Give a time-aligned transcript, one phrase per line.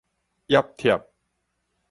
[0.47, 1.05] 揜貼